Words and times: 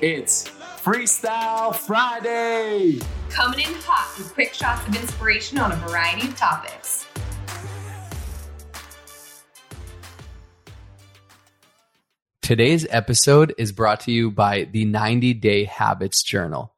It's 0.00 0.48
Freestyle 0.82 1.74
Friday! 1.74 3.00
Coming 3.28 3.60
in 3.60 3.74
hot 3.82 4.16
with 4.18 4.32
quick 4.34 4.54
shots 4.54 4.86
of 4.88 4.96
inspiration 4.96 5.58
on 5.58 5.72
a 5.72 5.76
variety 5.76 6.26
of 6.26 6.36
topics. 6.36 7.06
Today's 12.42 12.84
episode 12.90 13.54
is 13.58 13.70
brought 13.70 14.00
to 14.00 14.10
you 14.10 14.32
by 14.32 14.64
the 14.64 14.84
90 14.84 15.34
Day 15.34 15.64
Habits 15.64 16.24
Journal. 16.24 16.74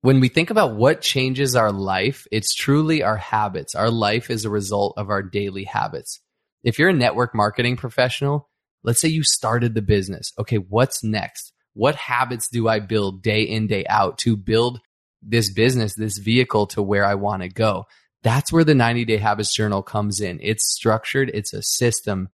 When 0.00 0.18
we 0.18 0.28
think 0.28 0.50
about 0.50 0.74
what 0.74 1.00
changes 1.00 1.54
our 1.54 1.70
life, 1.70 2.26
it's 2.32 2.54
truly 2.54 3.04
our 3.04 3.16
habits. 3.16 3.76
Our 3.76 3.88
life 3.88 4.30
is 4.30 4.44
a 4.44 4.50
result 4.50 4.94
of 4.96 5.08
our 5.08 5.22
daily 5.22 5.62
habits. 5.62 6.18
If 6.64 6.78
you're 6.78 6.88
a 6.88 6.92
network 6.92 7.36
marketing 7.36 7.76
professional, 7.76 8.49
let's 8.82 9.00
say 9.00 9.08
you 9.08 9.22
started 9.22 9.74
the 9.74 9.82
business. 9.82 10.32
Okay, 10.38 10.56
what's 10.56 11.04
next? 11.04 11.52
What 11.74 11.94
habits 11.94 12.48
do 12.48 12.68
I 12.68 12.80
build 12.80 13.22
day 13.22 13.42
in, 13.42 13.66
day 13.66 13.84
out 13.88 14.18
to 14.18 14.36
build 14.36 14.80
this 15.22 15.52
business, 15.52 15.94
this 15.94 16.18
vehicle 16.18 16.66
to 16.68 16.82
where 16.82 17.04
I 17.04 17.14
want 17.14 17.42
to 17.42 17.48
go? 17.48 17.86
That's 18.22 18.52
where 18.52 18.64
the 18.64 18.74
90 18.74 19.04
Day 19.06 19.16
Habits 19.16 19.54
Journal 19.54 19.82
comes 19.82 20.20
in. 20.20 20.40
It's 20.42 20.66
structured, 20.74 21.30
it's 21.32 21.54
a 21.54 21.62
system, 21.62 22.28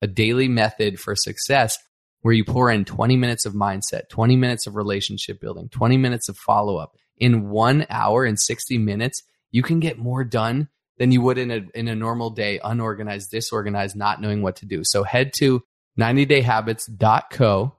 a 0.00 0.06
daily 0.06 0.48
method 0.48 1.00
for 1.00 1.16
success 1.16 1.78
where 2.20 2.34
you 2.34 2.44
pour 2.44 2.70
in 2.70 2.84
20 2.84 3.16
minutes 3.16 3.46
of 3.46 3.52
mindset, 3.52 4.08
20 4.08 4.36
minutes 4.36 4.66
of 4.66 4.76
relationship 4.76 5.40
building, 5.40 5.68
20 5.68 5.96
minutes 5.96 6.28
of 6.28 6.36
follow 6.36 6.76
up. 6.76 6.96
In 7.18 7.50
one 7.50 7.86
hour 7.90 8.24
and 8.24 8.38
60 8.38 8.78
minutes, 8.78 9.22
you 9.50 9.62
can 9.62 9.80
get 9.80 9.98
more 9.98 10.24
done 10.24 10.68
than 10.98 11.10
you 11.10 11.20
would 11.20 11.38
in 11.38 11.50
a, 11.50 11.62
in 11.74 11.88
a 11.88 11.96
normal 11.96 12.30
day, 12.30 12.60
unorganized, 12.62 13.30
disorganized, 13.30 13.96
not 13.96 14.20
knowing 14.20 14.42
what 14.42 14.56
to 14.56 14.66
do. 14.66 14.84
So 14.84 15.02
head 15.02 15.32
to 15.38 15.62
90dayhabits.co 15.98 17.74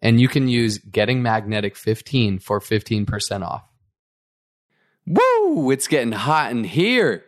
and 0.00 0.20
you 0.20 0.28
can 0.28 0.48
use 0.48 0.78
Getting 0.78 1.22
Magnetic 1.22 1.74
15 1.74 2.38
for 2.38 2.60
15% 2.60 3.42
off. 3.42 3.64
Woo! 5.06 5.70
It's 5.70 5.88
getting 5.88 6.12
hot 6.12 6.50
in 6.50 6.64
here. 6.64 7.24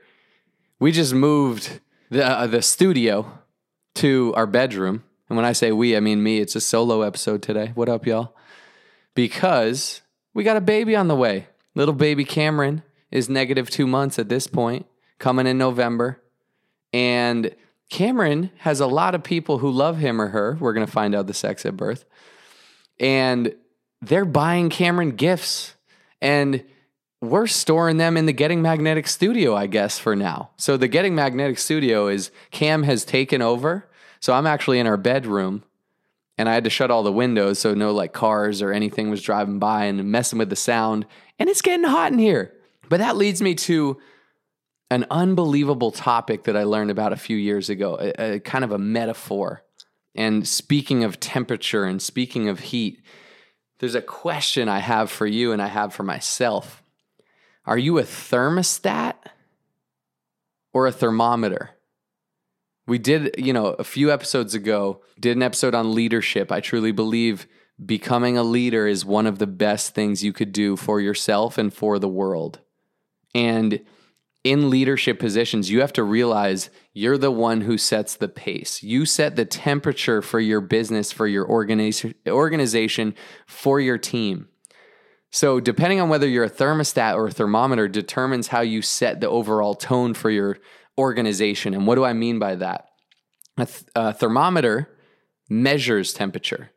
We 0.79 0.93
just 0.93 1.15
moved 1.15 1.81
the, 2.11 2.27
uh, 2.27 2.47
the 2.47 2.63
studio 2.63 3.39
to 3.97 4.33
our 4.37 4.47
bedroom 4.47 5.03
and 5.31 5.37
when 5.37 5.47
I 5.47 5.53
say 5.53 5.71
we, 5.71 5.97
I 5.97 6.01
mean 6.01 6.25
me. 6.25 6.41
It's 6.41 6.57
a 6.57 6.61
solo 6.61 7.03
episode 7.03 7.41
today. 7.41 7.71
What 7.77 7.89
up, 7.89 8.05
y'all? 8.05 8.35
Because 9.15 10.03
we 10.35 10.43
got 10.43 10.57
a 10.57 10.61
baby 10.61 10.97
on 10.97 11.07
the 11.07 11.15
way. 11.15 11.47
Little 11.77 11.95
baby 11.95 12.25
Cameron 12.25 12.83
is 13.13 13.29
negative 13.29 13.71
two 13.71 13.87
months 13.87 14.19
at 14.19 14.29
this 14.29 14.49
point, 14.49 14.87
coming 15.21 15.47
in 15.47 15.57
November. 15.57 16.21
And 16.93 17.55
Cameron 17.91 18.51
has 18.59 18.81
a 18.81 18.87
lot 18.87 19.15
of 19.15 19.23
people 19.23 19.59
who 19.59 19.71
love 19.71 19.99
him 19.99 20.21
or 20.21 20.29
her. 20.29 20.57
We're 20.59 20.73
going 20.73 20.87
to 20.87 20.93
find 20.93 21.15
out 21.15 21.27
the 21.27 21.35
sex 21.35 21.67
at 21.67 21.77
birth. 21.77 22.05
And 22.99 23.55
they're 24.01 24.25
buying 24.25 24.71
Cameron 24.71 25.11
gifts. 25.11 25.75
And 26.23 26.65
we're 27.21 27.47
storing 27.47 27.99
them 27.99 28.17
in 28.17 28.25
the 28.25 28.33
Getting 28.33 28.63
Magnetic 28.63 29.07
studio, 29.07 29.55
I 29.55 29.67
guess, 29.67 29.99
for 29.99 30.17
now. 30.17 30.51
So 30.57 30.77
the 30.77 30.89
Getting 30.89 31.15
Magnetic 31.15 31.59
studio 31.59 32.09
is 32.09 32.31
Cam 32.51 32.85
has 32.85 33.05
taken 33.05 33.43
over 33.43 33.91
so 34.21 34.35
I'm 34.35 34.47
actually 34.47 34.79
in 34.79 34.87
our 34.87 34.99
bedroom 34.99 35.65
and 36.37 36.49
I 36.49 36.55
had 36.55 36.65
to 36.65 36.71
shut 36.71 36.91
all 36.91 37.03
the 37.03 37.13
windows 37.13 37.59
so 37.59 37.75
no 37.75 37.93
like 37.93 38.13
cars 38.13 38.63
or 38.63 38.73
anything 38.73 39.11
was 39.11 39.23
driving 39.23 39.59
by 39.59 39.87
and 39.87 40.05
messing 40.05 40.39
with 40.39 40.51
the 40.51 40.57
sound. 40.57 41.07
And 41.39 41.49
it's 41.49 41.63
getting 41.63 41.87
hot 41.87 42.13
in 42.13 42.19
here. 42.19 42.53
But 42.89 42.99
that 42.99 43.17
leads 43.17 43.41
me 43.41 43.55
to 43.57 43.99
an 44.91 45.07
unbelievable 45.11 45.93
topic 45.93 46.45
that 46.45 46.57
I 46.57 46.65
learned 46.65 46.91
about 46.91 47.13
a 47.13 47.17
few 47.17 47.37
years 47.37 47.71
ago, 47.71 47.97
a, 48.01 48.35
a 48.35 48.41
kind 48.41 48.65
of 48.65 48.73
a 48.73 48.79
metaphor. 48.79 49.65
And 50.15 50.47
speaking 50.47 51.05
of 51.05 51.21
temperature 51.21 51.85
and 51.85 52.03
speaking 52.03 52.49
of 52.49 52.61
heat, 52.61 53.01
there's 53.79 53.95
a 53.95 54.03
question 54.03 54.69
I 54.69 54.81
have 54.81 55.11
for 55.11 55.27
you 55.27 55.53
and 55.53 55.63
I 55.63 55.69
have 55.69 55.95
for 55.95 56.03
myself. 56.03 56.83
Are 57.65 57.79
you 57.79 57.99
a 57.99 58.03
thermostat 58.03 59.15
or 60.73 60.87
a 60.87 60.93
thermometer? 60.93 61.71
We 62.87 62.99
did, 62.99 63.37
you 63.39 63.53
know, 63.53 63.67
a 63.67 63.85
few 63.85 64.11
episodes 64.11 64.55
ago, 64.55 65.03
did 65.19 65.37
an 65.37 65.43
episode 65.45 65.75
on 65.75 65.95
leadership. 65.95 66.51
I 66.51 66.61
truly 66.61 66.91
believe 66.91 67.47
becoming 67.85 68.37
a 68.37 68.43
leader 68.43 68.89
is 68.89 69.05
one 69.05 69.27
of 69.27 69.39
the 69.39 69.47
best 69.47 69.95
things 69.95 70.25
you 70.25 70.33
could 70.33 70.51
do 70.53 70.77
for 70.77 71.01
yourself 71.01 71.57
and 71.57 71.73
for 71.73 71.99
the 71.99 72.09
world. 72.09 72.59
And 73.35 73.81
in 74.43 74.71
leadership 74.71 75.19
positions, 75.19 75.71
you 75.71 75.81
have 75.81 75.93
to 75.93 76.03
realize 76.03 76.71
you're 76.95 77.19
the 77.19 77.31
one 77.31 77.63
who 77.63 77.77
sets 77.77 78.17
the 78.17 78.29
pace. 78.29 78.83
You 78.83 79.05
set 79.05 79.37
the 79.37 79.45
temperature 79.45 80.23
for 80.23 80.41
your 80.41 80.61
business, 80.61 81.13
for 81.13 81.27
your 81.27 81.47
organization, 81.49 82.15
organization, 82.27 83.15
for 83.47 83.81
your 83.81 83.99
team. 83.99 84.49
So, 85.31 85.61
depending 85.61 86.01
on 86.01 86.09
whether 86.09 86.27
you're 86.27 86.45
a 86.45 86.51
thermostat 86.51 87.15
or 87.15 87.29
a 87.29 87.31
thermometer, 87.31 87.87
determines 87.87 88.49
how 88.49 88.63
you 88.63 88.83
set 88.83 89.21
the 89.21 89.29
overall 89.29 89.75
tone 89.75 90.15
for 90.15 90.31
your 90.31 90.59
organization. 90.99 91.73
And 91.75 91.87
what 91.87 91.95
do 91.95 92.05
I 92.05 92.15
mean 92.15 92.39
by 92.39 92.57
that? 92.57 92.89
A, 93.59 93.67
th- 93.67 93.85
a 93.95 94.13
thermometer 94.13 94.89
measures 95.49 96.13
temperature. 96.13 96.71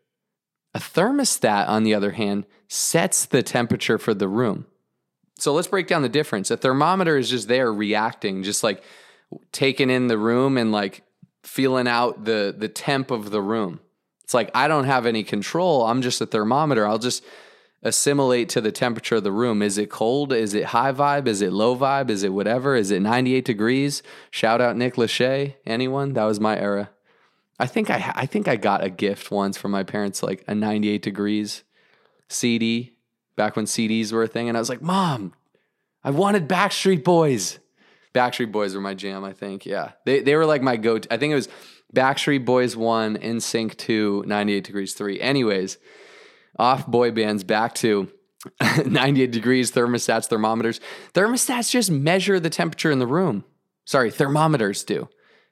A 0.76 0.80
thermostat, 0.80 1.68
on 1.68 1.84
the 1.84 1.94
other 1.96 2.12
hand, 2.12 2.46
sets 2.68 3.26
the 3.26 3.42
temperature 3.42 3.98
for 3.98 4.14
the 4.14 4.28
room. 4.28 4.66
So 5.40 5.54
let's 5.54 5.68
break 5.68 5.88
down 5.88 6.02
the 6.02 6.10
difference. 6.10 6.52
A 6.52 6.58
thermometer 6.58 7.18
is 7.18 7.30
just 7.30 7.48
there 7.48 7.72
reacting, 7.74 8.44
just 8.44 8.64
like 8.64 8.84
taking 9.52 9.90
in 9.90 10.08
the 10.08 10.18
room 10.18 10.58
and 10.58 10.72
like 10.72 11.04
feeling 11.44 11.88
out 11.88 12.26
the 12.26 12.54
the 12.58 12.70
temp 12.70 13.12
of 13.12 13.32
the 13.32 13.42
room. 13.42 13.80
It's 14.24 14.34
like 14.34 14.52
I 14.54 14.68
don't 14.68 14.86
have 14.86 15.06
any 15.06 15.24
control. 15.24 15.86
I'm 15.86 16.02
just 16.02 16.22
a 16.22 16.26
thermometer. 16.26 16.88
I'll 16.88 17.00
just 17.00 17.24
assimilate 17.82 18.48
to 18.50 18.62
the 18.62 18.72
temperature 18.72 19.16
of 19.16 19.24
the 19.24 19.32
room. 19.32 19.62
Is 19.62 19.78
it 19.78 19.90
cold? 19.90 20.32
Is 20.32 20.54
it 20.54 20.66
high 20.66 20.94
vibe? 20.94 21.28
Is 21.28 21.42
it 21.42 21.52
low 21.52 21.76
vibe? 21.76 22.10
Is 22.10 22.24
it 22.24 22.32
whatever? 22.32 22.76
Is 22.76 22.92
it 22.92 23.02
98 23.02 23.44
degrees? 23.44 24.02
Shout 24.32 24.62
out 24.62 24.78
Nick 24.78 24.96
Lachey. 24.96 25.56
Anyone? 25.66 26.14
That 26.14 26.24
was 26.24 26.40
my 26.40 26.58
era. 26.58 26.92
I 27.60 27.68
think 27.68 27.90
I 27.90 28.12
I 28.16 28.26
think 28.26 28.48
I 28.48 28.56
got 28.56 28.84
a 28.84 28.90
gift 28.90 29.32
once 29.32 29.58
from 29.58 29.72
my 29.72 29.84
parents, 29.84 30.24
like 30.24 30.44
a 30.48 30.56
98 30.56 31.02
degrees 31.02 31.64
CD 32.30 32.93
back 33.36 33.56
when 33.56 33.66
CDs 33.66 34.12
were 34.12 34.24
a 34.24 34.28
thing, 34.28 34.48
and 34.48 34.58
I 34.58 34.62
was 34.62 34.70
like, 34.70 34.82
"Mom, 34.82 35.34
I 36.04 36.12
wanted 36.12 36.48
Backstreet 36.48 37.04
Boys." 37.04 37.60
Backstreet 38.14 38.52
Boys 38.52 38.76
were 38.76 38.82
my 38.82 38.94
jam. 38.94 39.24
I 39.24 39.34
think, 39.34 39.66
yeah, 39.66 39.94
they 40.06 40.22
they 40.22 40.36
were 40.36 40.46
like 40.46 40.62
my 40.62 40.78
go. 40.78 41.00
to 41.00 41.14
I 41.14 41.18
think 41.18 41.32
it 41.32 41.36
was 41.36 41.50
Backstreet 41.96 42.46
Boys 42.46 42.76
one, 42.76 43.18
NSYNC 43.18 43.78
two, 43.78 44.24
98 44.28 44.64
Degrees 44.64 44.94
three. 44.94 45.20
Anyways, 45.20 45.78
off 46.58 46.86
boy 46.88 47.12
bands 47.12 47.44
back 47.44 47.74
to 47.76 48.12
98 48.86 49.32
degrees 49.32 49.72
thermostats, 49.72 50.28
thermometers. 50.28 50.80
Thermostats 51.14 51.72
just 51.72 51.90
measure 51.90 52.40
the 52.40 52.50
temperature 52.50 52.92
in 52.92 53.00
the 53.00 53.08
room. 53.08 53.46
Sorry, 53.86 54.12
thermometers 54.12 54.84
do. 54.84 55.10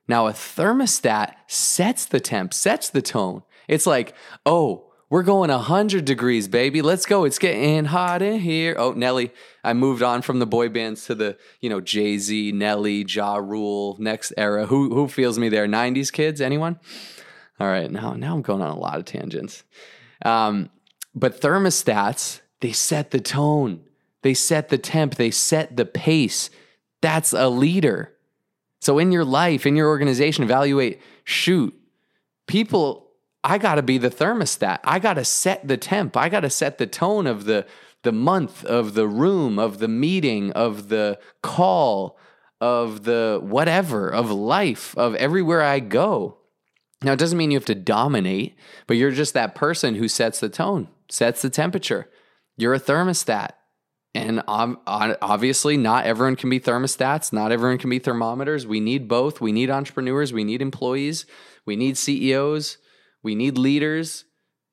Now, 0.07 0.27
a 0.27 0.31
thermostat 0.33 1.35
sets 1.47 2.05
the 2.05 2.19
temp, 2.19 2.53
sets 2.53 2.89
the 2.89 3.01
tone. 3.01 3.43
It's 3.67 3.87
like, 3.87 4.15
oh, 4.45 4.90
we're 5.11 5.23
going 5.23 5.51
100 5.51 6.05
degrees, 6.05 6.47
baby. 6.47 6.81
Let's 6.81 7.05
go. 7.05 7.25
It's 7.25 7.37
getting 7.37 7.83
hot 7.83 8.21
in 8.21 8.39
here. 8.39 8.75
Oh, 8.77 8.93
Nelly. 8.93 9.33
I 9.61 9.73
moved 9.73 10.01
on 10.01 10.21
from 10.21 10.39
the 10.39 10.45
boy 10.45 10.69
bands 10.69 11.05
to 11.07 11.15
the, 11.15 11.37
you 11.59 11.69
know, 11.69 11.81
Jay 11.81 12.17
Z, 12.17 12.53
Nelly, 12.53 13.03
Ja 13.03 13.35
Rule, 13.35 13.97
next 13.99 14.31
era. 14.37 14.67
Who 14.67 14.95
who 14.95 15.09
feels 15.09 15.37
me 15.37 15.49
there? 15.49 15.67
90s 15.67 16.13
kids? 16.13 16.39
Anyone? 16.39 16.79
All 17.59 17.67
right. 17.67 17.91
Now, 17.91 18.13
now 18.13 18.33
I'm 18.33 18.41
going 18.41 18.61
on 18.61 18.71
a 18.71 18.79
lot 18.79 18.99
of 18.99 19.05
tangents. 19.05 19.65
Um, 20.23 20.69
but 21.13 21.41
thermostats, 21.41 22.39
they 22.61 22.71
set 22.71 23.11
the 23.11 23.19
tone, 23.19 23.81
they 24.21 24.33
set 24.33 24.69
the 24.69 24.77
temp, 24.77 25.15
they 25.15 25.29
set 25.29 25.75
the 25.75 25.85
pace. 25.85 26.49
That's 27.01 27.33
a 27.33 27.49
leader. 27.49 28.13
So 28.79 28.97
in 28.97 29.11
your 29.11 29.25
life, 29.25 29.65
in 29.65 29.75
your 29.75 29.89
organization, 29.89 30.45
evaluate, 30.45 31.01
shoot, 31.25 31.77
people, 32.47 33.10
I 33.43 33.57
got 33.57 33.75
to 33.75 33.81
be 33.81 33.97
the 33.97 34.09
thermostat. 34.09 34.79
I 34.83 34.99
got 34.99 35.15
to 35.15 35.25
set 35.25 35.67
the 35.67 35.77
temp. 35.77 36.15
I 36.15 36.29
got 36.29 36.41
to 36.41 36.49
set 36.49 36.77
the 36.77 36.87
tone 36.87 37.27
of 37.27 37.45
the 37.45 37.65
the 38.03 38.11
month, 38.11 38.65
of 38.65 38.95
the 38.95 39.07
room, 39.07 39.59
of 39.59 39.77
the 39.77 39.87
meeting, 39.87 40.51
of 40.53 40.89
the 40.89 41.19
call, 41.43 42.17
of 42.59 43.03
the 43.03 43.39
whatever, 43.43 44.09
of 44.09 44.31
life, 44.31 44.97
of 44.97 45.13
everywhere 45.15 45.61
I 45.61 45.79
go. 45.79 46.37
Now, 47.03 47.13
it 47.13 47.19
doesn't 47.19 47.37
mean 47.37 47.51
you 47.51 47.57
have 47.57 47.65
to 47.65 47.75
dominate, 47.75 48.55
but 48.87 48.97
you're 48.97 49.11
just 49.11 49.33
that 49.35 49.53
person 49.53 49.95
who 49.95 50.07
sets 50.07 50.39
the 50.39 50.49
tone 50.49 50.87
sets 51.11 51.41
the 51.41 51.49
temperature. 51.49 52.09
You're 52.57 52.73
a 52.73 52.79
thermostat. 52.79 53.51
And 54.13 54.41
obviously, 54.47 55.77
not 55.77 56.05
everyone 56.05 56.35
can 56.35 56.49
be 56.49 56.59
thermostats. 56.59 57.31
Not 57.31 57.51
everyone 57.53 57.77
can 57.77 57.89
be 57.89 57.99
thermometers. 57.99 58.67
We 58.67 58.81
need 58.81 59.07
both. 59.07 59.39
We 59.39 59.53
need 59.53 59.69
entrepreneurs. 59.69 60.33
We 60.33 60.43
need 60.43 60.61
employees. 60.61 61.25
We 61.65 61.77
need 61.77 61.97
CEOs. 61.97 62.77
We 63.23 63.35
need 63.35 63.57
leaders. 63.57 64.25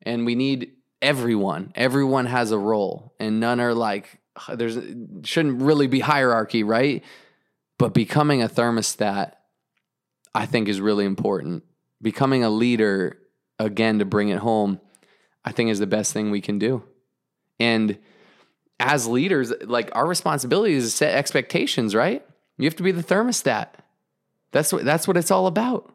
And 0.03 0.25
we 0.25 0.35
need 0.35 0.73
everyone. 1.03 1.73
Everyone 1.75 2.27
has 2.27 2.51
a 2.51 2.59
role. 2.59 3.15
And 3.19 3.41
none 3.41 3.61
are 3.61 3.75
like, 3.75 4.21
there's 4.55 4.79
shouldn't 5.25 5.63
really 5.63 5.87
be 5.87 6.01
hierarchy, 6.01 6.63
right? 6.63 7.05
But 7.79 7.95
becoming 7.95 8.43
a 8.43 8.49
thermostat, 8.49 9.33
I 10.35 10.47
think, 10.47 10.69
is 10.69 10.81
really 10.81 11.05
important. 11.05 11.65
Becoming 12.01 12.45
a 12.45 12.51
leader, 12.51 13.19
again, 13.59 13.99
to 13.99 14.05
bring 14.05 14.29
it 14.29 14.39
home, 14.39 14.81
I 15.45 15.53
think 15.53 15.71
is 15.71 15.79
the 15.79 15.87
best 15.87 16.13
thing 16.13 16.31
we 16.31 16.41
can 16.41 16.59
do. 16.59 16.85
And 17.59 17.99
as 18.79 19.07
leaders, 19.07 19.53
like 19.63 19.91
our 19.95 20.07
responsibility 20.07 20.75
is 20.75 20.85
to 20.85 20.91
set 20.91 21.15
expectations, 21.15 21.95
right? 21.95 22.25
You 22.57 22.65
have 22.67 22.77
to 22.77 22.83
be 22.83 22.93
the 22.93 23.03
thermostat. 23.03 23.69
That's 24.53 24.73
what 24.73 24.85
that's 24.85 25.07
what 25.07 25.17
it's 25.17 25.31
all 25.31 25.47
about. 25.47 25.93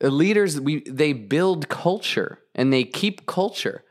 Leaders 0.00 0.60
we 0.60 0.80
they 0.80 1.12
build 1.12 1.68
culture 1.68 2.40
and 2.54 2.72
they 2.72 2.84
keep 2.84 3.26
culture. 3.26 3.84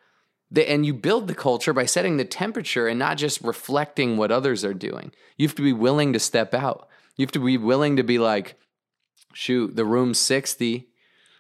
They, 0.52 0.68
and 0.68 0.86
you 0.86 0.94
build 0.94 1.28
the 1.28 1.36
culture 1.36 1.74
by 1.74 1.86
setting 1.86 2.18
the 2.18 2.26
temperature 2.26 2.88
and 2.88 3.00
not 3.00 3.18
just 3.18 3.42
reflecting 3.42 4.18
what 4.18 4.32
others 4.32 4.64
are 4.64 4.74
doing. 4.74 5.12
You 5.38 5.48
have 5.48 5.56
to 5.56 5.64
be 5.64 5.74
willing 5.74 6.14
to 6.14 6.20
step 6.20 6.54
out. 6.54 6.88
You 7.18 7.26
have 7.26 7.32
to 7.32 7.44
be 7.44 7.58
willing 7.58 7.96
to 7.96 8.04
be 8.04 8.20
like, 8.20 8.56
shoot, 9.34 9.76
the 9.76 9.86
room's 9.86 10.20
60, 10.20 10.88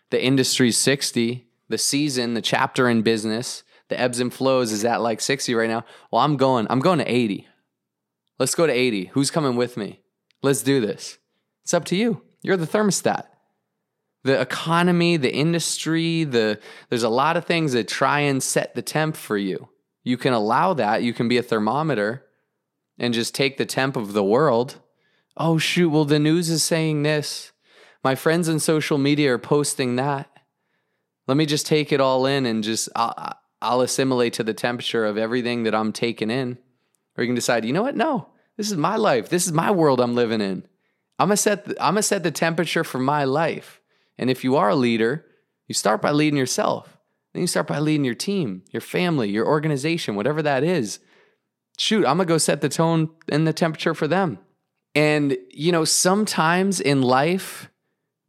the 0.09 0.23
industry's 0.23 0.77
60, 0.77 1.47
the 1.69 1.77
season, 1.77 2.33
the 2.33 2.41
chapter 2.41 2.89
in 2.89 3.03
business, 3.03 3.63
the 3.89 3.99
ebbs 3.99 4.19
and 4.19 4.33
flows 4.33 4.71
is 4.71 4.83
at 4.85 5.01
like 5.01 5.21
60 5.21 5.53
right 5.53 5.69
now. 5.69 5.85
Well, 6.11 6.21
I'm 6.21 6.37
going, 6.37 6.65
I'm 6.69 6.79
going 6.79 6.99
to 6.99 7.11
80. 7.11 7.47
Let's 8.39 8.55
go 8.55 8.65
to 8.65 8.73
80. 8.73 9.05
Who's 9.13 9.29
coming 9.29 9.55
with 9.55 9.77
me? 9.77 10.01
Let's 10.41 10.63
do 10.63 10.81
this. 10.81 11.19
It's 11.63 11.73
up 11.73 11.85
to 11.85 11.95
you. 11.95 12.23
You're 12.41 12.57
the 12.57 12.67
thermostat 12.67 13.25
the 14.23 14.39
economy, 14.39 15.17
the 15.17 15.33
industry, 15.33 16.23
the 16.23 16.59
there's 16.89 17.03
a 17.03 17.09
lot 17.09 17.37
of 17.37 17.45
things 17.45 17.73
that 17.73 17.87
try 17.87 18.21
and 18.21 18.41
set 18.41 18.73
the 18.73 18.81
temp 18.81 19.15
for 19.15 19.37
you. 19.37 19.69
You 20.03 20.17
can 20.17 20.33
allow 20.33 20.73
that. 20.73 21.03
You 21.03 21.13
can 21.13 21.27
be 21.27 21.37
a 21.37 21.43
thermometer 21.43 22.25
and 22.97 23.13
just 23.13 23.35
take 23.35 23.57
the 23.57 23.65
temp 23.65 23.95
of 23.95 24.13
the 24.13 24.23
world. 24.23 24.77
Oh 25.35 25.57
shoot, 25.57 25.89
well 25.89 26.05
the 26.05 26.19
news 26.19 26.49
is 26.49 26.63
saying 26.63 27.03
this. 27.03 27.51
My 28.03 28.15
friends 28.15 28.49
in 28.49 28.59
social 28.59 28.97
media 28.97 29.33
are 29.33 29.39
posting 29.39 29.95
that. 29.97 30.29
Let 31.27 31.37
me 31.37 31.45
just 31.45 31.65
take 31.65 31.91
it 31.91 32.01
all 32.01 32.25
in 32.25 32.45
and 32.45 32.63
just 32.63 32.89
I'll, 32.95 33.37
I'll 33.61 33.81
assimilate 33.81 34.33
to 34.33 34.43
the 34.43 34.53
temperature 34.53 35.05
of 35.05 35.17
everything 35.17 35.63
that 35.63 35.75
I'm 35.75 35.93
taking 35.93 36.29
in. 36.29 36.57
Or 37.17 37.23
you 37.23 37.27
can 37.27 37.35
decide, 37.35 37.63
you 37.65 37.73
know 37.73 37.83
what? 37.83 37.95
No, 37.95 38.29
this 38.57 38.71
is 38.71 38.77
my 38.77 38.95
life. 38.95 39.29
This 39.29 39.45
is 39.45 39.53
my 39.53 39.71
world 39.71 40.01
I'm 40.01 40.15
living 40.15 40.41
in. 40.41 40.67
I'm 41.19 41.27
gonna 41.27 41.37
set 41.37 41.65
the, 41.65 41.81
I'm 41.81 41.93
gonna 41.93 42.03
set 42.03 42.23
the 42.23 42.31
temperature 42.31 42.83
for 42.83 42.99
my 42.99 43.23
life. 43.23 43.79
And 44.17 44.29
if 44.29 44.43
you 44.43 44.55
are 44.55 44.69
a 44.69 44.75
leader, 44.75 45.25
you 45.67 45.73
start 45.73 46.01
by 46.01 46.11
leading 46.11 46.37
yourself. 46.37 46.97
Then 47.33 47.41
you 47.41 47.47
start 47.47 47.67
by 47.67 47.79
leading 47.79 48.05
your 48.05 48.15
team, 48.15 48.63
your 48.71 48.81
family, 48.81 49.29
your 49.29 49.47
organization, 49.47 50.15
whatever 50.15 50.41
that 50.41 50.63
is. 50.63 50.99
Shoot, 51.77 52.05
I'm 52.05 52.17
going 52.17 52.27
to 52.27 52.33
go 52.33 52.37
set 52.37 52.61
the 52.61 52.69
tone 52.69 53.09
and 53.29 53.47
the 53.47 53.53
temperature 53.53 53.95
for 53.95 54.07
them. 54.07 54.37
And, 54.93 55.37
you 55.49 55.71
know, 55.71 55.85
sometimes 55.85 56.79
in 56.79 57.01
life, 57.01 57.71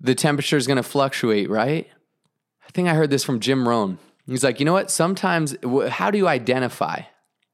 the 0.00 0.14
temperature 0.14 0.56
is 0.56 0.66
going 0.66 0.78
to 0.78 0.82
fluctuate, 0.82 1.50
right? 1.50 1.86
I 2.66 2.70
think 2.72 2.88
I 2.88 2.94
heard 2.94 3.10
this 3.10 3.24
from 3.24 3.40
Jim 3.40 3.68
Rohn. 3.68 3.98
He's 4.26 4.42
like, 4.42 4.58
you 4.58 4.64
know 4.64 4.72
what? 4.72 4.90
Sometimes, 4.90 5.54
how 5.90 6.10
do 6.10 6.16
you 6.16 6.26
identify? 6.26 7.02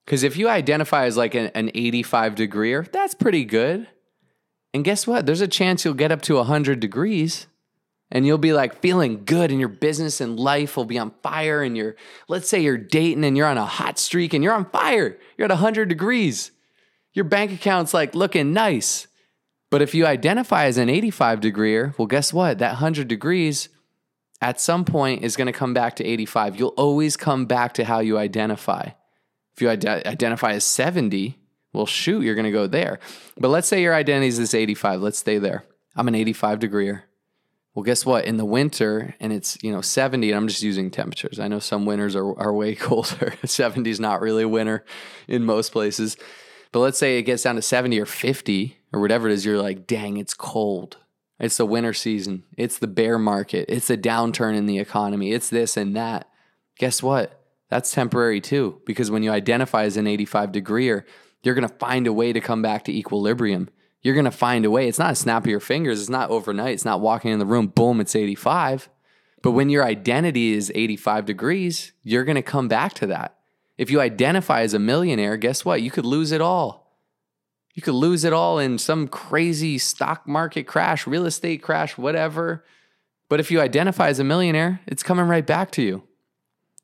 Because 0.04 0.22
if 0.22 0.36
you 0.36 0.48
identify 0.48 1.06
as 1.06 1.16
like 1.16 1.34
an, 1.34 1.50
an 1.54 1.70
85 1.74 2.36
degreer, 2.36 2.90
that's 2.90 3.14
pretty 3.14 3.44
good. 3.44 3.88
And 4.72 4.84
guess 4.84 5.06
what? 5.06 5.26
There's 5.26 5.40
a 5.40 5.48
chance 5.48 5.84
you'll 5.84 5.94
get 5.94 6.12
up 6.12 6.22
to 6.22 6.36
100 6.36 6.78
degrees 6.78 7.48
and 8.10 8.26
you'll 8.26 8.38
be 8.38 8.52
like 8.52 8.80
feeling 8.80 9.24
good 9.24 9.50
and 9.50 9.60
your 9.60 9.68
business 9.68 10.20
and 10.20 10.38
life 10.38 10.76
will 10.76 10.84
be 10.84 10.98
on 10.98 11.12
fire 11.22 11.62
and 11.62 11.76
you're 11.76 11.96
let's 12.28 12.48
say 12.48 12.60
you're 12.60 12.76
dating 12.76 13.24
and 13.24 13.36
you're 13.36 13.46
on 13.46 13.58
a 13.58 13.66
hot 13.66 13.98
streak 13.98 14.34
and 14.34 14.42
you're 14.42 14.54
on 14.54 14.68
fire. 14.70 15.18
You're 15.36 15.46
at 15.46 15.50
100 15.50 15.88
degrees. 15.88 16.50
Your 17.12 17.24
bank 17.24 17.52
account's 17.52 17.94
like 17.94 18.14
looking 18.14 18.52
nice. 18.52 19.06
But 19.70 19.82
if 19.82 19.94
you 19.94 20.06
identify 20.06 20.64
as 20.64 20.78
an 20.78 20.88
85 20.88 21.40
degreer 21.40 21.96
well 21.98 22.06
guess 22.06 22.32
what? 22.32 22.58
That 22.58 22.72
100 22.72 23.06
degrees 23.08 23.68
at 24.40 24.60
some 24.60 24.84
point 24.84 25.22
is 25.22 25.36
going 25.36 25.46
to 25.46 25.52
come 25.52 25.74
back 25.74 25.96
to 25.96 26.04
85 26.04 26.58
you'll 26.58 26.68
always 26.70 27.16
come 27.16 27.46
back 27.46 27.74
to 27.74 27.84
how 27.84 28.00
you 28.00 28.18
identify. 28.18 28.90
If 29.54 29.62
you 29.62 29.70
ide- 29.70 29.86
identify 29.86 30.52
as 30.52 30.64
70 30.64 31.36
well 31.72 31.86
shoot 31.86 32.22
you're 32.22 32.34
going 32.34 32.44
to 32.44 32.50
go 32.50 32.66
there. 32.66 32.98
But 33.38 33.50
let's 33.50 33.68
say 33.68 33.82
your 33.82 33.94
identity 33.94 34.26
is 34.26 34.38
this 34.38 34.54
85 34.54 35.00
let's 35.00 35.18
stay 35.18 35.38
there. 35.38 35.64
I'm 35.94 36.08
an 36.08 36.16
85 36.16 36.58
degreer 36.58 37.02
well, 37.80 37.84
guess 37.86 38.04
what? 38.04 38.26
In 38.26 38.36
the 38.36 38.44
winter, 38.44 39.14
and 39.20 39.32
it's 39.32 39.56
you 39.62 39.72
know 39.72 39.80
70, 39.80 40.30
and 40.30 40.36
I'm 40.36 40.48
just 40.48 40.62
using 40.62 40.90
temperatures. 40.90 41.40
I 41.40 41.48
know 41.48 41.60
some 41.60 41.86
winters 41.86 42.14
are, 42.14 42.38
are 42.38 42.52
way 42.52 42.74
colder. 42.76 43.32
70 43.42 43.88
is 43.88 43.98
not 43.98 44.20
really 44.20 44.44
winter 44.44 44.84
in 45.26 45.46
most 45.46 45.72
places. 45.72 46.18
But 46.72 46.80
let's 46.80 46.98
say 46.98 47.16
it 47.16 47.22
gets 47.22 47.42
down 47.42 47.54
to 47.54 47.62
70 47.62 47.98
or 47.98 48.04
50 48.04 48.76
or 48.92 49.00
whatever 49.00 49.30
it 49.30 49.32
is, 49.32 49.46
you're 49.46 49.62
like, 49.62 49.86
dang, 49.86 50.18
it's 50.18 50.34
cold. 50.34 50.98
It's 51.38 51.56
the 51.56 51.64
winter 51.64 51.94
season. 51.94 52.44
It's 52.58 52.76
the 52.76 52.86
bear 52.86 53.18
market. 53.18 53.64
It's 53.70 53.86
the 53.86 53.96
downturn 53.96 54.54
in 54.54 54.66
the 54.66 54.78
economy. 54.78 55.32
It's 55.32 55.48
this 55.48 55.78
and 55.78 55.96
that. 55.96 56.28
Guess 56.76 57.02
what? 57.02 57.42
That's 57.70 57.92
temporary 57.92 58.42
too, 58.42 58.82
because 58.84 59.10
when 59.10 59.22
you 59.22 59.30
identify 59.30 59.84
as 59.84 59.96
an 59.96 60.06
85 60.06 60.52
degreer, 60.52 61.04
you're 61.42 61.54
going 61.54 61.66
to 61.66 61.74
find 61.76 62.06
a 62.06 62.12
way 62.12 62.34
to 62.34 62.42
come 62.42 62.60
back 62.60 62.84
to 62.84 62.92
equilibrium 62.92 63.70
you're 64.02 64.14
going 64.14 64.24
to 64.24 64.30
find 64.30 64.64
a 64.64 64.70
way. 64.70 64.88
It's 64.88 64.98
not 64.98 65.12
a 65.12 65.16
snap 65.16 65.44
of 65.44 65.50
your 65.50 65.60
fingers. 65.60 66.00
It's 66.00 66.08
not 66.08 66.30
overnight. 66.30 66.74
It's 66.74 66.84
not 66.84 67.00
walking 67.00 67.32
in 67.32 67.38
the 67.38 67.46
room, 67.46 67.66
boom, 67.68 68.00
it's 68.00 68.16
85. 68.16 68.88
But 69.42 69.52
when 69.52 69.70
your 69.70 69.84
identity 69.84 70.52
is 70.52 70.72
85 70.74 71.26
degrees, 71.26 71.92
you're 72.02 72.24
going 72.24 72.36
to 72.36 72.42
come 72.42 72.68
back 72.68 72.94
to 72.94 73.06
that. 73.08 73.36
If 73.78 73.90
you 73.90 74.00
identify 74.00 74.62
as 74.62 74.74
a 74.74 74.78
millionaire, 74.78 75.36
guess 75.36 75.64
what? 75.64 75.82
You 75.82 75.90
could 75.90 76.04
lose 76.04 76.32
it 76.32 76.40
all. 76.40 76.80
You 77.74 77.82
could 77.82 77.94
lose 77.94 78.24
it 78.24 78.32
all 78.32 78.58
in 78.58 78.78
some 78.78 79.08
crazy 79.08 79.78
stock 79.78 80.26
market 80.26 80.66
crash, 80.66 81.06
real 81.06 81.24
estate 81.24 81.62
crash, 81.62 81.96
whatever. 81.96 82.64
But 83.28 83.40
if 83.40 83.50
you 83.50 83.60
identify 83.60 84.08
as 84.08 84.18
a 84.18 84.24
millionaire, 84.24 84.80
it's 84.86 85.02
coming 85.02 85.26
right 85.26 85.46
back 85.46 85.70
to 85.72 85.82
you. 85.82 86.02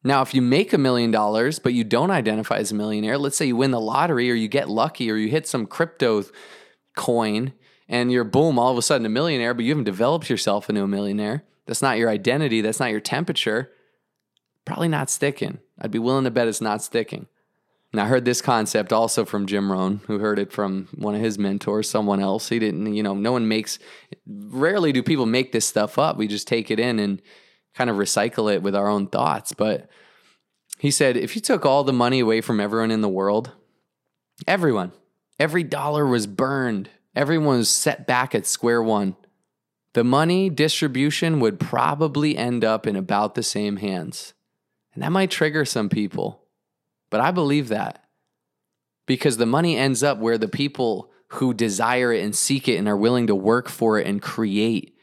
Now, 0.04 0.22
if 0.22 0.32
you 0.32 0.40
make 0.40 0.72
a 0.72 0.78
million 0.78 1.10
dollars, 1.10 1.58
but 1.58 1.74
you 1.74 1.82
don't 1.82 2.12
identify 2.12 2.58
as 2.58 2.70
a 2.70 2.76
millionaire, 2.76 3.18
let's 3.18 3.36
say 3.36 3.46
you 3.46 3.56
win 3.56 3.72
the 3.72 3.80
lottery 3.80 4.30
or 4.30 4.34
you 4.34 4.46
get 4.46 4.70
lucky 4.70 5.10
or 5.10 5.16
you 5.16 5.28
hit 5.28 5.48
some 5.48 5.66
crypto 5.66 6.22
coin 6.96 7.52
and 7.88 8.10
you're 8.10 8.24
boom, 8.24 8.58
all 8.58 8.72
of 8.72 8.78
a 8.78 8.82
sudden 8.82 9.06
a 9.06 9.10
millionaire, 9.10 9.54
but 9.54 9.64
you 9.64 9.70
haven't 9.70 9.84
developed 9.84 10.28
yourself 10.28 10.68
into 10.68 10.82
a 10.82 10.88
millionaire. 10.88 11.44
That's 11.66 11.82
not 11.82 11.98
your 11.98 12.10
identity. 12.10 12.60
That's 12.60 12.80
not 12.80 12.90
your 12.90 13.00
temperature. 13.00 13.70
Probably 14.64 14.88
not 14.88 15.08
sticking. 15.10 15.58
I'd 15.80 15.92
be 15.92 16.00
willing 16.00 16.24
to 16.24 16.30
bet 16.30 16.48
it's 16.48 16.60
not 16.60 16.82
sticking. 16.82 17.26
And 17.92 18.00
I 18.00 18.06
heard 18.06 18.24
this 18.24 18.42
concept 18.42 18.92
also 18.92 19.24
from 19.24 19.46
Jim 19.46 19.70
Rohn, 19.70 20.00
who 20.06 20.18
heard 20.18 20.38
it 20.38 20.52
from 20.52 20.88
one 20.96 21.14
of 21.14 21.20
his 21.20 21.38
mentors, 21.38 21.88
someone 21.88 22.20
else. 22.20 22.48
He 22.48 22.58
didn't, 22.58 22.92
you 22.94 23.02
know, 23.02 23.14
no 23.14 23.32
one 23.32 23.46
makes, 23.46 23.78
rarely 24.26 24.92
do 24.92 25.02
people 25.02 25.26
make 25.26 25.52
this 25.52 25.66
stuff 25.66 25.98
up. 25.98 26.16
We 26.16 26.26
just 26.26 26.48
take 26.48 26.70
it 26.70 26.80
in 26.80 26.98
and 26.98 27.22
kind 27.74 27.88
of 27.88 27.96
recycle 27.96 28.52
it 28.52 28.62
with 28.62 28.74
our 28.74 28.88
own 28.88 29.06
thoughts. 29.06 29.52
But 29.52 29.88
he 30.78 30.90
said, 30.90 31.16
if 31.16 31.36
you 31.36 31.40
took 31.40 31.64
all 31.64 31.84
the 31.84 31.92
money 31.92 32.20
away 32.20 32.40
from 32.40 32.60
everyone 32.60 32.90
in 32.90 33.00
the 33.00 33.08
world, 33.08 33.52
everyone, 34.46 34.92
Every 35.38 35.62
dollar 35.62 36.06
was 36.06 36.26
burned. 36.26 36.90
Everyone 37.14 37.58
was 37.58 37.68
set 37.68 38.06
back 38.06 38.34
at 38.34 38.46
square 38.46 38.82
one. 38.82 39.16
The 39.92 40.04
money 40.04 40.50
distribution 40.50 41.40
would 41.40 41.58
probably 41.58 42.36
end 42.36 42.64
up 42.64 42.86
in 42.86 42.96
about 42.96 43.34
the 43.34 43.42
same 43.42 43.76
hands. 43.78 44.34
And 44.94 45.02
that 45.02 45.12
might 45.12 45.30
trigger 45.30 45.64
some 45.64 45.88
people. 45.88 46.42
But 47.10 47.20
I 47.20 47.30
believe 47.30 47.68
that 47.68 48.04
because 49.06 49.36
the 49.36 49.46
money 49.46 49.76
ends 49.76 50.02
up 50.02 50.18
where 50.18 50.36
the 50.36 50.48
people 50.48 51.10
who 51.28 51.54
desire 51.54 52.12
it 52.12 52.22
and 52.22 52.34
seek 52.34 52.68
it 52.68 52.76
and 52.76 52.88
are 52.88 52.96
willing 52.96 53.26
to 53.28 53.34
work 53.34 53.68
for 53.68 53.98
it 53.98 54.06
and 54.06 54.20
create. 54.20 54.96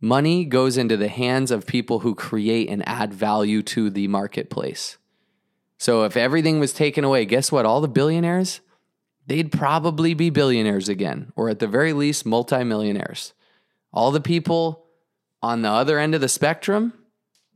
Money 0.00 0.44
goes 0.44 0.78
into 0.78 0.96
the 0.96 1.08
hands 1.08 1.50
of 1.50 1.66
people 1.66 2.00
who 2.00 2.14
create 2.14 2.68
and 2.70 2.86
add 2.88 3.12
value 3.12 3.62
to 3.62 3.90
the 3.90 4.08
marketplace. 4.08 4.96
So 5.78 6.04
if 6.04 6.16
everything 6.16 6.58
was 6.58 6.72
taken 6.72 7.04
away, 7.04 7.24
guess 7.24 7.52
what? 7.52 7.66
All 7.66 7.80
the 7.80 7.88
billionaires, 7.88 8.60
they'd 9.26 9.52
probably 9.52 10.14
be 10.14 10.30
billionaires 10.30 10.88
again, 10.88 11.32
or 11.36 11.48
at 11.48 11.58
the 11.58 11.66
very 11.66 11.92
least, 11.92 12.26
multimillionaires. 12.26 13.32
All 13.92 14.10
the 14.10 14.20
people 14.20 14.86
on 15.42 15.62
the 15.62 15.70
other 15.70 15.98
end 15.98 16.14
of 16.14 16.20
the 16.20 16.28
spectrum, 16.28 16.92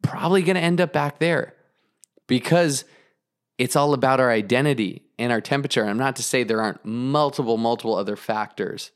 probably 0.03 0.43
going 0.43 0.57
to 0.57 0.63
end 0.63 0.81
up 0.81 0.93
back 0.93 1.19
there 1.19 1.55
because 2.27 2.85
it's 3.59 3.77
all 3.77 3.95
about 3.95 4.21
our 4.21 4.31
identity 4.31 5.03
and 5.19 5.33
our 5.33 5.41
temperature. 5.41 5.83
And 5.83 5.91
I'm 5.91 5.99
not 5.99 6.17
to 6.17 6.23
say 6.23 6.43
there 6.43 6.63
aren't 6.63 6.85
multiple, 6.85 7.57
multiple 7.57 7.95
other 7.95 8.17
factors 8.17 8.91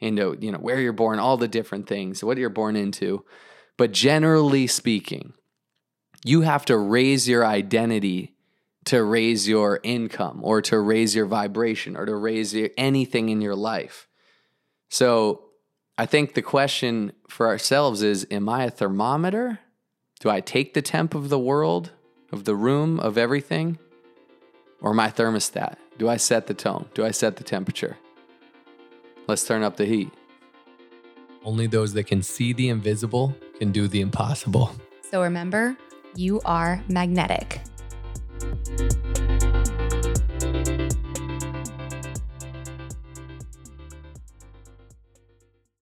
into, 0.00 0.36
you 0.40 0.50
know, 0.50 0.58
where 0.58 0.80
you're 0.80 0.92
born, 0.92 1.18
all 1.18 1.36
the 1.36 1.48
different 1.48 1.86
things, 1.86 2.24
what 2.24 2.38
you're 2.38 2.48
born 2.48 2.76
into. 2.76 3.24
But 3.76 3.92
generally 3.92 4.66
speaking, 4.66 5.34
you 6.24 6.42
have 6.42 6.64
to 6.66 6.76
raise 6.76 7.28
your 7.28 7.46
identity 7.46 8.34
to 8.86 9.02
raise 9.02 9.48
your 9.48 9.80
income 9.82 10.40
or 10.42 10.62
to 10.62 10.78
raise 10.78 11.14
your 11.14 11.26
vibration 11.26 11.96
or 11.96 12.06
to 12.06 12.14
raise 12.14 12.54
your, 12.54 12.70
anything 12.76 13.28
in 13.28 13.40
your 13.40 13.54
life. 13.54 14.08
So 14.88 15.44
I 15.98 16.06
think 16.06 16.34
the 16.34 16.42
question 16.42 17.12
for 17.28 17.46
ourselves 17.46 18.02
is 18.02 18.26
Am 18.30 18.48
I 18.48 18.64
a 18.64 18.70
thermometer? 18.70 19.60
Do 20.18 20.30
I 20.30 20.40
take 20.40 20.74
the 20.74 20.82
temp 20.82 21.14
of 21.14 21.28
the 21.28 21.38
world, 21.38 21.92
of 22.32 22.44
the 22.44 22.54
room, 22.54 22.98
of 23.00 23.16
everything? 23.16 23.78
Or 24.80 24.90
am 24.90 25.00
I 25.00 25.10
thermostat? 25.10 25.76
Do 25.98 26.08
I 26.08 26.16
set 26.16 26.46
the 26.46 26.54
tone? 26.54 26.86
Do 26.94 27.04
I 27.04 27.10
set 27.10 27.36
the 27.36 27.44
temperature? 27.44 27.98
Let's 29.26 29.46
turn 29.46 29.62
up 29.62 29.76
the 29.76 29.84
heat. 29.84 30.10
Only 31.44 31.66
those 31.66 31.92
that 31.94 32.04
can 32.04 32.22
see 32.22 32.52
the 32.52 32.68
invisible 32.68 33.36
can 33.58 33.72
do 33.72 33.88
the 33.88 34.00
impossible. 34.00 34.72
So 35.10 35.22
remember, 35.22 35.76
you 36.14 36.40
are 36.44 36.82
magnetic 36.88 37.60
thank 38.64 38.92
you 38.94 39.09